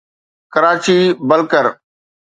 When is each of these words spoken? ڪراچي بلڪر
ڪراچي 0.53 0.97
بلڪر 1.27 1.65